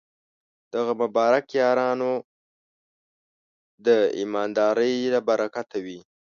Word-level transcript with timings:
د 0.71 0.71
هغه 0.81 0.93
مبارک 1.03 1.45
یارانو 1.61 2.11
د 3.85 3.87
ایماندارۍ 4.19 4.93
له 5.13 5.19
برکته 5.27 5.77
وې. 5.85 5.99